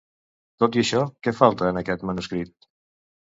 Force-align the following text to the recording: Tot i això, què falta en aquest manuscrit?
Tot 0.63 0.77
i 0.77 0.81
això, 0.83 1.01
què 1.27 1.33
falta 1.41 1.69
en 1.73 1.79
aquest 1.83 2.05
manuscrit? 2.11 2.69